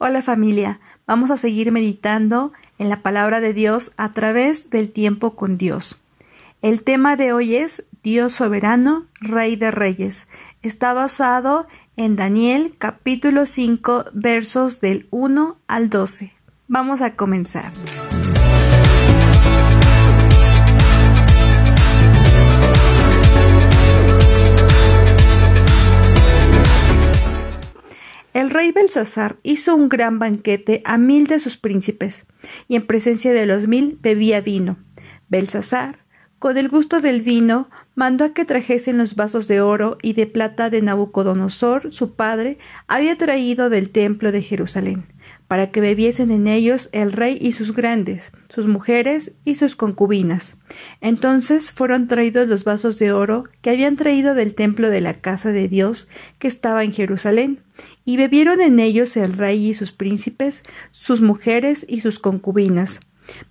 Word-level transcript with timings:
Hola 0.00 0.22
familia, 0.22 0.80
vamos 1.08 1.32
a 1.32 1.36
seguir 1.36 1.72
meditando 1.72 2.52
en 2.78 2.88
la 2.88 3.02
palabra 3.02 3.40
de 3.40 3.52
Dios 3.52 3.90
a 3.96 4.12
través 4.12 4.70
del 4.70 4.92
tiempo 4.92 5.34
con 5.34 5.58
Dios. 5.58 6.00
El 6.62 6.84
tema 6.84 7.16
de 7.16 7.32
hoy 7.32 7.56
es 7.56 7.84
Dios 8.04 8.32
soberano, 8.32 9.06
Rey 9.20 9.56
de 9.56 9.72
Reyes. 9.72 10.28
Está 10.62 10.92
basado 10.92 11.66
en 11.96 12.14
Daniel 12.14 12.76
capítulo 12.78 13.44
5 13.44 14.04
versos 14.12 14.78
del 14.78 15.08
1 15.10 15.58
al 15.66 15.90
12. 15.90 16.32
Vamos 16.68 17.00
a 17.00 17.16
comenzar. 17.16 17.72
El 28.34 28.50
rey 28.50 28.72
Belsasar 28.72 29.38
hizo 29.42 29.74
un 29.74 29.88
gran 29.88 30.18
banquete 30.18 30.82
a 30.84 30.98
mil 30.98 31.26
de 31.26 31.38
sus 31.38 31.56
príncipes, 31.56 32.26
y 32.68 32.76
en 32.76 32.86
presencia 32.86 33.32
de 33.32 33.46
los 33.46 33.66
mil 33.66 33.98
bebía 34.02 34.40
vino. 34.40 34.78
Belsasar, 35.28 36.04
con 36.38 36.56
el 36.56 36.68
gusto 36.68 37.00
del 37.00 37.20
vino, 37.20 37.68
mandó 37.94 38.24
a 38.24 38.34
que 38.34 38.44
trajesen 38.44 38.96
los 38.98 39.16
vasos 39.16 39.48
de 39.48 39.60
oro 39.60 39.98
y 40.02 40.12
de 40.12 40.26
plata 40.26 40.70
de 40.70 40.82
Nabucodonosor, 40.82 41.90
su 41.90 42.14
padre, 42.14 42.58
había 42.86 43.16
traído 43.16 43.70
del 43.70 43.90
templo 43.90 44.30
de 44.30 44.42
Jerusalén, 44.42 45.06
para 45.48 45.70
que 45.70 45.80
bebiesen 45.80 46.30
en 46.30 46.46
ellos 46.46 46.90
el 46.92 47.12
rey 47.12 47.38
y 47.40 47.52
sus 47.52 47.74
grandes, 47.74 48.32
sus 48.48 48.66
mujeres 48.66 49.32
y 49.44 49.54
sus 49.54 49.76
concubinas. 49.76 50.58
Entonces 51.00 51.70
fueron 51.70 52.06
traídos 52.06 52.48
los 52.48 52.64
vasos 52.64 52.98
de 52.98 53.12
oro 53.12 53.44
que 53.62 53.70
habían 53.70 53.96
traído 53.96 54.34
del 54.34 54.54
templo 54.54 54.90
de 54.90 55.00
la 55.00 55.14
casa 55.14 55.50
de 55.50 55.68
Dios 55.68 56.06
que 56.38 56.48
estaba 56.48 56.84
en 56.84 56.92
Jerusalén, 56.92 57.60
y 58.04 58.16
bebieron 58.16 58.60
en 58.60 58.80
ellos 58.80 59.16
el 59.16 59.32
rey 59.32 59.68
y 59.68 59.74
sus 59.74 59.92
príncipes, 59.92 60.62
sus 60.90 61.20
mujeres 61.20 61.86
y 61.88 62.00
sus 62.00 62.18
concubinas. 62.18 63.00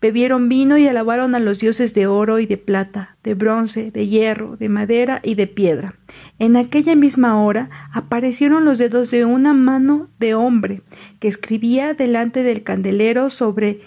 Bebieron 0.02 0.50
vino 0.50 0.78
y 0.78 0.88
alabaron 0.88 1.36
a 1.36 1.40
los 1.40 1.60
dioses 1.60 1.94
de 1.94 2.08
oro 2.08 2.40
y 2.40 2.46
de 2.46 2.58
plata, 2.58 3.18
de 3.24 3.34
bronce, 3.34 3.92
de 3.92 4.08
hierro, 4.08 4.58
de 4.58 4.70
madera 4.70 5.20
y 5.24 5.36
de 5.36 5.48
piedra. 5.48 5.96
En 6.40 6.56
aquella 6.56 6.96
misma 6.96 7.42
hora 7.42 7.70
aparecieron 7.94 8.66
los 8.66 8.78
dedos 8.78 9.12
de 9.12 9.26
una 9.26 9.54
mano 9.54 10.10
de 10.20 10.36
hombre 10.36 10.82
que 11.20 11.28
escribía 11.28 11.94
delante 11.94 12.44
del 12.44 12.64
candelero 12.64 13.30
sobre 13.30 13.82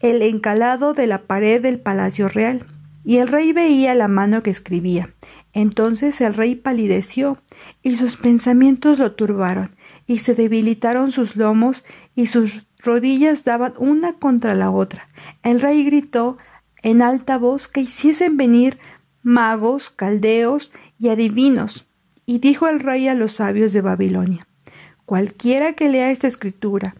el 0.00 0.20
encalado 0.22 0.94
de 0.94 1.06
la 1.06 1.22
pared 1.22 1.62
del 1.62 1.80
palacio 1.80 2.28
real. 2.28 2.66
Y 3.04 3.16
el 3.16 3.28
rey 3.28 3.52
veía 3.52 3.94
la 3.94 4.06
mano 4.06 4.42
que 4.42 4.50
escribía. 4.50 5.12
Entonces 5.52 6.20
el 6.20 6.34
rey 6.34 6.54
palideció, 6.54 7.42
y 7.82 7.96
sus 7.96 8.16
pensamientos 8.16 8.98
lo 8.98 9.12
turbaron, 9.12 9.76
y 10.06 10.18
se 10.18 10.34
debilitaron 10.34 11.12
sus 11.12 11.36
lomos, 11.36 11.84
y 12.14 12.26
sus 12.26 12.66
rodillas 12.82 13.44
daban 13.44 13.74
una 13.78 14.14
contra 14.14 14.54
la 14.54 14.70
otra. 14.70 15.06
El 15.42 15.60
rey 15.60 15.84
gritó 15.84 16.36
en 16.82 17.02
alta 17.02 17.38
voz 17.38 17.68
que 17.68 17.80
hiciesen 17.80 18.36
venir 18.36 18.78
magos, 19.22 19.90
caldeos 19.90 20.72
y 20.98 21.08
adivinos, 21.08 21.86
y 22.26 22.38
dijo 22.38 22.68
el 22.68 22.80
rey 22.80 23.08
a 23.08 23.14
los 23.14 23.34
sabios 23.34 23.72
de 23.72 23.80
Babilonia, 23.80 24.46
cualquiera 25.06 25.74
que 25.74 25.88
lea 25.88 26.10
esta 26.10 26.26
escritura 26.26 26.94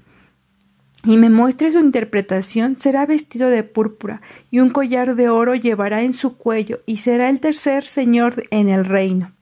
y 1.04 1.16
me 1.16 1.30
muestre 1.30 1.72
su 1.72 1.80
interpretación, 1.80 2.76
será 2.76 3.06
vestido 3.06 3.50
de 3.50 3.64
púrpura, 3.64 4.22
y 4.50 4.60
un 4.60 4.70
collar 4.70 5.16
de 5.16 5.28
oro 5.28 5.54
llevará 5.56 6.02
en 6.02 6.14
su 6.14 6.36
cuello, 6.36 6.80
y 6.86 6.98
será 6.98 7.28
el 7.28 7.40
tercer 7.40 7.84
señor 7.84 8.44
en 8.50 8.68
el 8.68 8.84
reino. 8.84 9.32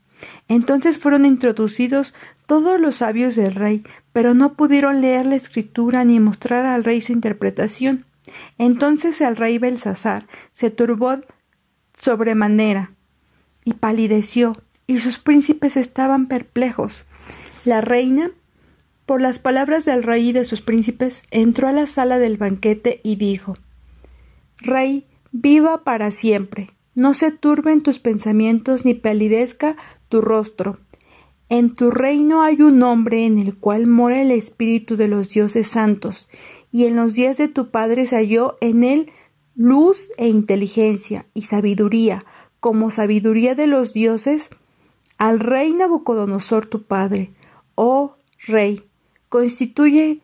Entonces 0.49 0.99
fueron 0.99 1.25
introducidos 1.25 2.15
todos 2.47 2.81
los 2.81 2.97
sabios 2.97 3.37
del 3.37 3.55
rey, 3.55 3.85
pero 4.13 4.35
no 4.35 4.55
pudieron 4.55 5.01
leer 5.01 5.27
la 5.27 5.37
escritura 5.37 6.05
ni 6.05 6.21
mostrar 6.21 6.67
al 6.67 6.85
rey 6.85 7.01
su 7.01 7.13
interpretación. 7.13 8.05
Entonces 8.59 9.21
el 9.21 9.37
rey 9.37 9.59
Belsasar 9.59 10.27
se 10.51 10.71
turbó 10.71 11.21
sobremanera 11.99 12.95
y 13.65 13.75
palideció, 13.75 14.57
y 14.87 14.99
sus 14.99 15.19
príncipes 15.19 15.77
estaban 15.77 16.27
perplejos. 16.27 17.05
La 17.65 17.81
reina, 17.81 18.33
por 19.07 19.21
las 19.21 19.39
palabras 19.39 19.85
del 19.85 20.03
rey 20.03 20.31
y 20.31 20.33
de 20.33 20.45
sus 20.45 20.63
príncipes, 20.63 21.23
entró 21.31 21.69
a 21.69 21.73
la 21.73 21.87
sala 21.87 22.19
del 22.19 22.37
banquete 22.37 23.01
y 23.05 23.17
dijo 23.17 23.55
Rey, 24.63 25.07
viva 25.31 25.85
para 25.85 26.11
siempre. 26.11 26.71
No 26.95 27.15
se 27.15 27.31
turben 27.31 27.83
tus 27.83 27.99
pensamientos 28.01 28.85
ni 28.85 28.95
palidezca 28.95 29.77
tu 30.11 30.21
rostro. 30.21 30.79
En 31.49 31.73
tu 31.73 31.91
reino 31.91 32.43
hay 32.43 32.61
un 32.61 32.83
hombre 32.83 33.25
en 33.25 33.39
el 33.39 33.57
cual 33.57 33.87
mora 33.87 34.21
el 34.21 34.31
espíritu 34.31 34.97
de 34.97 35.09
los 35.09 35.31
dioses 35.31 35.67
santos, 35.67 36.29
y 36.71 36.85
en 36.85 36.97
los 36.97 37.15
días 37.15 37.39
de 37.39 37.49
tu 37.49 37.71
padre 37.71 38.05
se 38.05 38.17
halló 38.17 38.59
en 38.61 38.85
él 38.85 39.11
luz 39.57 40.11
e 40.19 40.29
inteligencia 40.29 41.27
y 41.33 41.43
sabiduría, 41.43 42.25
como 42.61 42.91
sabiduría 42.91 43.55
de 43.55 43.67
los 43.67 43.93
dioses, 43.93 44.51
al 45.17 45.41
rey 45.41 45.73
Nabucodonosor 45.73 46.67
tu 46.67 46.83
padre, 46.85 47.33
oh 47.75 48.17
rey, 48.47 48.85
constituye 49.29 50.23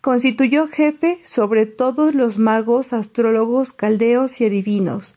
constituyó 0.00 0.68
jefe 0.68 1.18
sobre 1.24 1.66
todos 1.66 2.14
los 2.14 2.38
magos, 2.38 2.92
astrólogos, 2.92 3.72
caldeos 3.72 4.40
y 4.40 4.46
adivinos, 4.46 5.16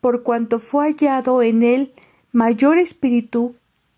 por 0.00 0.22
cuanto 0.22 0.60
fue 0.60 0.92
hallado 0.92 1.42
en 1.42 1.62
él 1.62 1.92
mayor 2.32 2.78
espíritu 2.78 3.56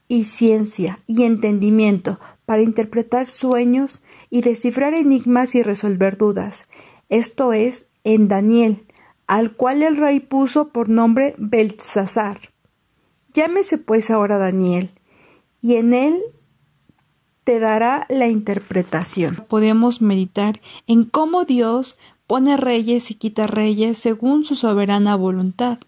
y 0.09 0.25
ciencia 0.25 1.01
y 1.07 1.23
entendimiento 1.23 2.19
para 2.47 2.63
interpretar 2.63 3.29
sueños 3.29 4.03
y 4.29 4.41
descifrar 4.41 4.95
enigmas 4.95 5.55
y 5.55 5.63
resolver 5.63 6.17
dudas. 6.17 6.67
Esto 7.09 7.53
es 7.53 7.87
en 8.03 8.29
Daniel, 8.29 8.87
al 9.27 9.55
cual 9.55 9.83
el 9.83 9.97
rey 9.97 10.21
puso 10.21 10.69
por 10.69 10.91
nombre 10.91 11.35
Belsasar. 11.39 12.51
Llámese 13.33 13.79
pues 13.79 14.11
ahora 14.11 14.39
Daniel, 14.39 14.91
y 15.61 15.77
en 15.77 15.95
él 15.95 16.21
te 17.45 17.61
dará 17.61 18.07
la 18.09 18.27
interpretación. 18.27 19.45
Podemos 19.49 20.03
meditar 20.03 20.61
en 20.87 21.05
cómo 21.05 21.45
Dios 21.45 21.97
pone 22.27 22.57
reyes 22.57 23.11
y 23.11 23.15
quita 23.15 23.47
reyes 23.47 23.99
según 23.99 24.45
su 24.45 24.55
soberana 24.55 25.17
voluntad. 25.17 25.79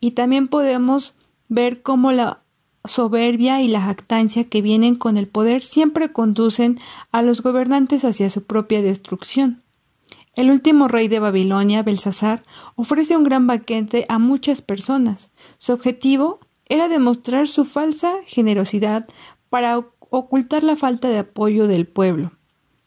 Y 0.00 0.12
también 0.12 0.48
podemos 0.48 1.14
ver 1.48 1.82
cómo 1.82 2.12
la 2.12 2.42
soberbia 2.84 3.62
y 3.62 3.68
la 3.68 3.80
jactancia 3.80 4.44
que 4.44 4.62
vienen 4.62 4.94
con 4.94 5.16
el 5.16 5.26
poder 5.26 5.62
siempre 5.62 6.12
conducen 6.12 6.78
a 7.12 7.22
los 7.22 7.42
gobernantes 7.42 8.04
hacia 8.04 8.30
su 8.30 8.44
propia 8.44 8.82
destrucción. 8.82 9.62
El 10.34 10.50
último 10.50 10.88
rey 10.88 11.08
de 11.08 11.20
Babilonia, 11.20 11.82
Belsasar, 11.82 12.44
ofrece 12.74 13.16
un 13.16 13.22
gran 13.22 13.46
banquete 13.46 14.04
a 14.08 14.18
muchas 14.18 14.62
personas. 14.62 15.30
Su 15.58 15.72
objetivo 15.72 16.40
era 16.68 16.88
demostrar 16.88 17.46
su 17.46 17.64
falsa 17.64 18.12
generosidad 18.26 19.06
para 19.48 19.78
ocultar 20.10 20.62
la 20.62 20.76
falta 20.76 21.08
de 21.08 21.18
apoyo 21.18 21.68
del 21.68 21.86
pueblo. 21.86 22.32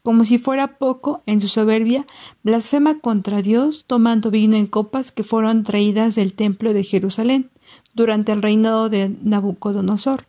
Como 0.03 0.25
si 0.25 0.38
fuera 0.38 0.78
poco, 0.78 1.22
en 1.25 1.41
su 1.41 1.47
soberbia, 1.47 2.06
blasfema 2.44 3.00
contra 3.00 3.41
Dios 3.41 3.85
tomando 3.88 4.31
vino 4.31 4.56
en 4.56 4.67
copas 4.67 5.12
que 5.12 5.23
fueron 5.23 5.63
traídas 5.63 6.16
del 6.16 6.34
templo 6.34 6.73
de 6.73 6.84
Jerusalén 6.84 7.50
durante 7.97 8.31
el 8.31 8.41
reinado 8.41 8.88
de 8.88 9.13
Nabucodonosor. 9.22 10.28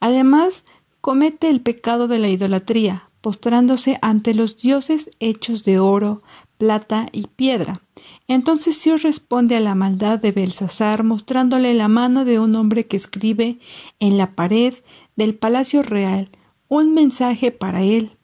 Además, 0.00 0.64
comete 1.00 1.48
el 1.48 1.60
pecado 1.60 2.08
de 2.08 2.18
la 2.18 2.28
idolatría, 2.28 3.08
postrándose 3.20 3.98
ante 4.02 4.34
los 4.34 4.56
dioses 4.56 5.10
hechos 5.20 5.62
de 5.62 5.78
oro, 5.78 6.22
plata 6.58 7.06
y 7.12 7.28
piedra. 7.28 7.80
Entonces 8.26 8.82
Dios 8.82 9.02
responde 9.02 9.56
a 9.56 9.60
la 9.60 9.74
maldad 9.74 10.18
de 10.18 10.32
Belsasar 10.32 11.04
mostrándole 11.04 11.74
la 11.74 11.88
mano 11.88 12.24
de 12.24 12.40
un 12.40 12.56
hombre 12.56 12.86
que 12.86 12.96
escribe 12.96 13.58
en 14.00 14.16
la 14.16 14.34
pared 14.34 14.74
del 15.14 15.34
palacio 15.34 15.82
real 15.82 16.30
un 16.68 16.94
mensaje 16.94 17.52
para 17.52 17.82
él. 17.82 18.16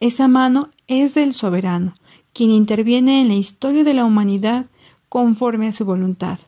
Esa 0.00 0.28
mano 0.28 0.70
es 0.86 1.14
del 1.14 1.34
soberano, 1.34 1.94
quien 2.32 2.50
interviene 2.50 3.20
en 3.20 3.28
la 3.28 3.34
historia 3.34 3.84
de 3.84 3.94
la 3.94 4.06
humanidad 4.06 4.66
conforme 5.08 5.68
a 5.68 5.72
su 5.72 5.84
voluntad. 5.84 6.38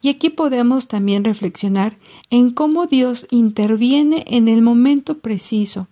Y 0.00 0.08
aquí 0.08 0.30
podemos 0.30 0.88
también 0.88 1.24
reflexionar 1.24 1.98
en 2.30 2.50
cómo 2.50 2.86
Dios 2.86 3.26
interviene 3.30 4.24
en 4.26 4.48
el 4.48 4.62
momento 4.62 5.18
preciso, 5.18 5.88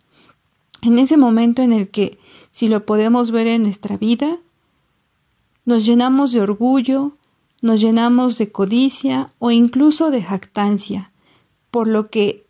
en 0.82 0.98
ese 0.98 1.16
momento 1.16 1.62
en 1.62 1.72
el 1.72 1.90
que, 1.90 2.18
si 2.50 2.68
lo 2.68 2.86
podemos 2.86 3.30
ver 3.30 3.46
en 3.46 3.62
nuestra 3.62 3.96
vida, 3.96 4.38
nos 5.64 5.84
llenamos 5.84 6.32
de 6.32 6.40
orgullo, 6.40 7.12
nos 7.62 7.80
llenamos 7.80 8.38
de 8.38 8.48
codicia 8.48 9.32
o 9.38 9.50
incluso 9.50 10.10
de 10.10 10.22
jactancia, 10.22 11.12
por 11.70 11.86
lo 11.86 12.10
que 12.10 12.46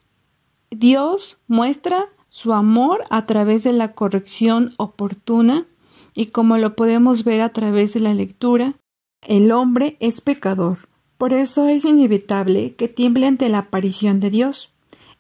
Dios 0.71 1.39
muestra 1.49 2.07
su 2.29 2.53
amor 2.53 3.05
a 3.11 3.27
través 3.27 3.65
de 3.65 3.73
la 3.73 3.93
corrección 3.93 4.73
oportuna 4.77 5.67
y 6.15 6.27
como 6.27 6.59
lo 6.59 6.77
podemos 6.77 7.25
ver 7.25 7.41
a 7.41 7.49
través 7.51 7.95
de 7.95 8.01
la 8.01 8.15
lectura, 8.15 8.75
el 9.27 9.51
hombre 9.53 9.97
es 10.01 10.21
pecador 10.21 10.89
por 11.21 11.35
eso 11.35 11.69
es 11.69 11.85
inevitable 11.85 12.75
que 12.77 12.89
tiemble 12.89 13.27
ante 13.27 13.51
la 13.51 13.59
aparición 13.59 14.21
de 14.21 14.31
Dios. 14.31 14.73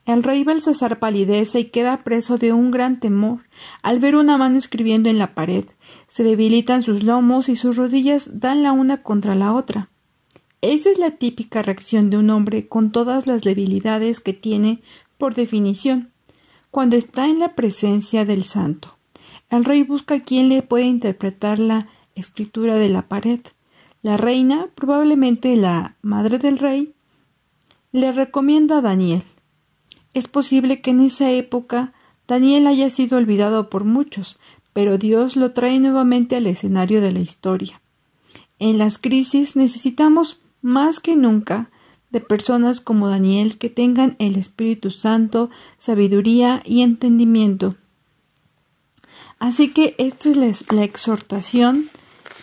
El 0.06 0.22
rey 0.22 0.44
Belsasar 0.44 0.98
palidece 0.98 1.60
y 1.60 1.64
queda 1.64 2.04
preso 2.04 2.38
de 2.38 2.54
un 2.54 2.70
gran 2.70 3.00
temor 3.00 3.40
al 3.82 3.98
ver 4.00 4.16
una 4.16 4.38
mano 4.38 4.56
escribiendo 4.56 5.10
en 5.10 5.18
la 5.18 5.34
pared. 5.34 5.66
Se 6.06 6.22
debilitan 6.22 6.80
sus 6.80 7.02
lomos 7.02 7.50
y 7.50 7.54
sus 7.54 7.76
rodillas 7.76 8.30
dan 8.40 8.62
la 8.62 8.72
una 8.72 9.02
contra 9.02 9.34
la 9.34 9.52
otra. 9.52 9.90
Esa 10.62 10.88
es 10.88 10.98
la 10.98 11.10
típica 11.10 11.60
reacción 11.60 12.08
de 12.08 12.16
un 12.16 12.30
hombre 12.30 12.66
con 12.66 12.92
todas 12.92 13.26
las 13.26 13.42
debilidades 13.42 14.20
que 14.20 14.32
tiene 14.32 14.80
por 15.18 15.34
definición 15.34 16.14
cuando 16.70 16.96
está 16.96 17.26
en 17.26 17.40
la 17.40 17.54
presencia 17.54 18.24
del 18.24 18.44
santo. 18.44 18.96
El 19.50 19.66
rey 19.66 19.82
busca 19.82 20.14
a 20.14 20.20
quien 20.20 20.48
le 20.48 20.62
pueda 20.62 20.86
interpretar 20.86 21.58
la 21.58 21.88
escritura 22.14 22.76
de 22.76 22.88
la 22.88 23.06
pared. 23.06 23.40
La 24.02 24.16
reina, 24.16 24.68
probablemente 24.74 25.56
la 25.56 25.96
madre 26.02 26.38
del 26.38 26.58
rey, 26.58 26.94
le 27.92 28.12
recomienda 28.12 28.78
a 28.78 28.80
Daniel. 28.80 29.24
Es 30.14 30.28
posible 30.28 30.80
que 30.80 30.90
en 30.90 31.00
esa 31.00 31.30
época 31.30 31.92
Daniel 32.26 32.66
haya 32.66 32.88
sido 32.90 33.18
olvidado 33.18 33.68
por 33.70 33.84
muchos, 33.84 34.38
pero 34.72 34.98
Dios 34.98 35.36
lo 35.36 35.52
trae 35.52 35.80
nuevamente 35.80 36.36
al 36.36 36.46
escenario 36.46 37.00
de 37.00 37.12
la 37.12 37.20
historia. 37.20 37.80
En 38.58 38.78
las 38.78 38.98
crisis 38.98 39.56
necesitamos 39.56 40.40
más 40.62 41.00
que 41.00 41.16
nunca 41.16 41.70
de 42.10 42.20
personas 42.20 42.80
como 42.80 43.08
Daniel 43.08 43.56
que 43.56 43.70
tengan 43.70 44.16
el 44.18 44.36
Espíritu 44.36 44.90
Santo, 44.90 45.50
sabiduría 45.78 46.62
y 46.64 46.82
entendimiento. 46.82 47.74
Así 49.38 49.72
que 49.72 49.94
esta 49.98 50.28
es 50.28 50.70
la, 50.70 50.84
exhortación 50.84 51.88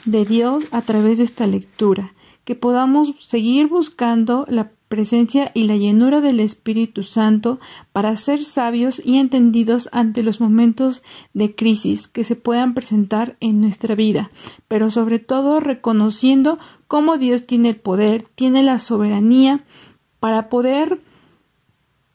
de 0.07 0.25
Dios 0.25 0.65
a 0.71 0.81
través 0.81 1.19
de 1.19 1.25
esta 1.25 1.45
lectura, 1.45 2.13
que 2.43 2.55
podamos 2.55 3.13
seguir 3.19 3.67
buscando 3.67 4.45
la 4.49 4.71
presencia 4.87 5.51
y 5.53 5.67
la 5.67 5.75
llenura 5.75 6.21
del 6.21 6.39
Espíritu 6.39 7.03
Santo 7.03 7.59
para 7.91 8.15
ser 8.15 8.43
sabios 8.43 9.01
y 9.03 9.17
entendidos 9.17 9.89
ante 9.91 10.23
los 10.23 10.39
momentos 10.39 11.03
de 11.33 11.53
crisis 11.53 12.07
que 12.07 12.23
se 12.23 12.35
puedan 12.35 12.73
presentar 12.73 13.35
en 13.41 13.59
nuestra 13.59 13.95
vida, 13.95 14.29
pero 14.67 14.89
sobre 14.89 15.19
todo 15.19 15.59
reconociendo 15.59 16.57
cómo 16.87 17.17
Dios 17.17 17.45
tiene 17.45 17.69
el 17.69 17.75
poder, 17.75 18.23
tiene 18.35 18.63
la 18.63 18.79
soberanía 18.79 19.65
para 20.19 20.49
poder 20.49 21.01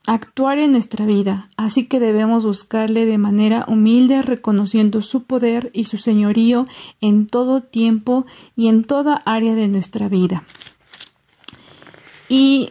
actuar 0.06 0.58
en 0.58 0.72
nuestra 0.72 1.06
vida, 1.06 1.48
así 1.56 1.86
que 1.86 2.00
debemos 2.00 2.44
buscarle 2.44 3.06
de 3.06 3.18
manera 3.18 3.64
humilde, 3.68 4.22
reconociendo 4.22 5.00
su 5.02 5.24
poder 5.24 5.70
y 5.72 5.84
su 5.84 5.96
señorío 5.96 6.66
en 7.00 7.26
todo 7.26 7.62
tiempo 7.62 8.26
y 8.56 8.68
en 8.68 8.84
toda 8.84 9.22
área 9.24 9.54
de 9.54 9.68
nuestra 9.68 10.08
vida. 10.08 10.44
Y 12.28 12.70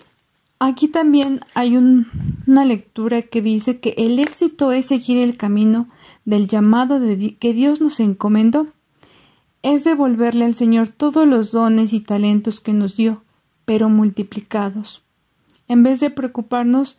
aquí 0.59 0.87
también 0.87 1.39
hay 1.53 1.77
una 1.77 2.65
lectura 2.65 3.21
que 3.21 3.41
dice 3.41 3.79
que 3.79 3.93
el 3.97 4.19
éxito 4.19 4.71
es 4.71 4.87
seguir 4.87 5.19
el 5.19 5.37
camino 5.37 5.87
del 6.25 6.47
llamado 6.47 6.99
que 7.39 7.53
Dios 7.53 7.79
nos 7.79 7.99
encomendó. 7.99 8.65
Es 9.63 9.83
devolverle 9.83 10.45
al 10.45 10.55
Señor 10.55 10.89
todos 10.89 11.27
los 11.27 11.51
dones 11.51 11.93
y 11.93 11.99
talentos 11.99 12.59
que 12.59 12.73
nos 12.73 12.95
dio, 12.97 13.23
pero 13.63 13.89
multiplicados. 13.89 15.03
En 15.67 15.83
vez 15.83 15.99
de 15.99 16.09
preocuparnos 16.09 16.97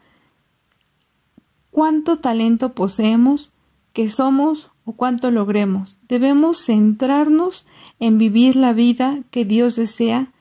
cuánto 1.72 2.18
talento 2.18 2.72
poseemos, 2.74 3.50
qué 3.92 4.08
somos 4.08 4.70
o 4.84 4.92
cuánto 4.92 5.32
logremos, 5.32 5.98
debemos 6.06 6.58
centrarnos 6.64 7.66
en 7.98 8.18
vivir 8.18 8.54
la 8.54 8.72
vida 8.72 9.24
que 9.32 9.44
Dios 9.44 9.74
desea 9.74 10.32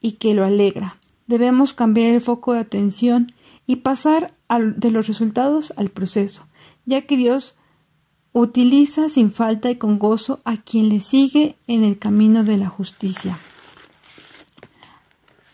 y 0.00 0.12
que 0.12 0.32
lo 0.32 0.46
alegra 0.46 0.96
debemos 1.26 1.72
cambiar 1.72 2.14
el 2.14 2.20
foco 2.20 2.52
de 2.52 2.60
atención 2.60 3.32
y 3.66 3.76
pasar 3.76 4.34
de 4.48 4.90
los 4.90 5.06
resultados 5.06 5.72
al 5.76 5.90
proceso, 5.90 6.46
ya 6.84 7.02
que 7.02 7.16
Dios 7.16 7.56
utiliza 8.32 9.08
sin 9.08 9.32
falta 9.32 9.70
y 9.70 9.76
con 9.76 9.98
gozo 9.98 10.38
a 10.44 10.56
quien 10.56 10.88
le 10.88 11.00
sigue 11.00 11.56
en 11.66 11.82
el 11.82 11.98
camino 11.98 12.44
de 12.44 12.58
la 12.58 12.68
justicia. 12.68 13.38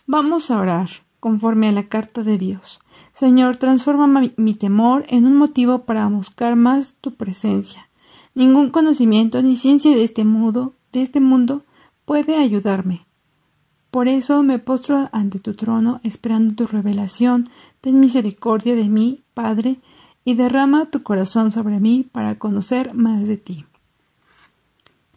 Vamos 0.06 0.50
a 0.50 0.60
orar 0.60 0.90
conforme 1.20 1.68
a 1.68 1.72
la 1.72 1.88
carta 1.88 2.22
de 2.22 2.36
Dios. 2.36 2.80
Señor, 3.12 3.56
transforma 3.58 4.06
mi 4.36 4.54
temor 4.54 5.04
en 5.08 5.26
un 5.26 5.36
motivo 5.36 5.80
para 5.80 6.06
buscar 6.08 6.56
más 6.56 6.96
tu 7.00 7.14
presencia. 7.14 7.88
Ningún 8.34 8.70
conocimiento 8.70 9.42
ni 9.42 9.56
ciencia 9.56 9.94
de 9.94 10.04
este 10.04 10.24
mundo, 10.24 10.74
de 10.92 11.02
este 11.02 11.20
mundo 11.20 11.62
puede 12.04 12.36
ayudarme. 12.36 13.06
Por 13.90 14.08
eso 14.08 14.42
me 14.42 14.58
postro 14.58 15.10
ante 15.12 15.38
tu 15.38 15.54
trono, 15.54 16.00
esperando 16.02 16.54
tu 16.54 16.66
revelación. 16.66 17.50
Ten 17.82 18.00
misericordia 18.00 18.74
de 18.74 18.88
mí, 18.88 19.20
Padre, 19.34 19.76
y 20.24 20.32
derrama 20.32 20.86
tu 20.86 21.02
corazón 21.02 21.52
sobre 21.52 21.78
mí 21.78 22.06
para 22.10 22.38
conocer 22.38 22.94
más 22.94 23.26
de 23.26 23.36
ti. 23.36 23.66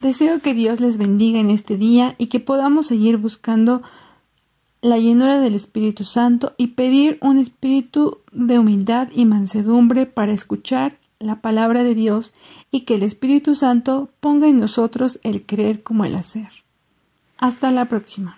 Deseo 0.02 0.42
que 0.42 0.54
Dios 0.54 0.82
les 0.82 0.98
bendiga 0.98 1.40
en 1.40 1.50
este 1.50 1.78
día 1.78 2.16
y 2.18 2.28
que 2.28 2.42
podamos 2.42 2.88
seguir 2.88 3.16
buscando 3.18 3.82
la 4.86 5.00
llenura 5.00 5.40
del 5.40 5.56
Espíritu 5.56 6.04
Santo 6.04 6.54
y 6.58 6.68
pedir 6.68 7.18
un 7.20 7.40
espíritu 7.40 8.20
de 8.32 8.60
humildad 8.60 9.10
y 9.16 9.26
mansedumbre 9.26 10.06
para 10.06 10.32
escuchar 10.32 11.00
la 11.18 11.42
palabra 11.42 11.84
de 11.84 11.96
Dios 11.96 12.34
y 12.70 12.82
que 12.82 12.94
el 12.94 13.02
Espíritu 13.02 13.56
Santo 13.56 14.12
ponga 14.20 14.48
en 14.48 14.60
nosotros 14.60 15.20
el 15.24 15.44
creer 15.44 15.82
como 15.82 16.06
el 16.06 16.14
hacer. 16.14 16.50
Hasta 17.40 17.72
la 17.72 17.86
próxima. 17.86 18.38